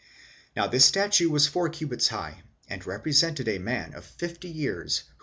[0.55, 5.13] 'Now this statue was four cubits high, and represented a man of fifty years who.